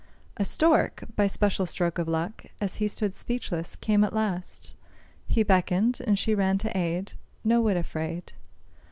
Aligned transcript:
A 0.37 0.43
Stork, 0.43 1.03
by 1.15 1.27
special 1.27 1.67
stroke 1.67 1.99
of 1.99 2.07
luck, 2.07 2.47
As 2.59 2.77
he 2.77 2.87
stood 2.87 3.13
speechless, 3.13 3.75
came 3.75 4.03
at 4.03 4.13
last. 4.13 4.73
He 5.27 5.43
beckoned, 5.43 5.99
and 6.07 6.17
she 6.17 6.33
ran 6.33 6.57
to 6.57 6.75
aid, 6.75 7.13
No 7.43 7.61
whit 7.61 7.77
afraid. 7.77 8.33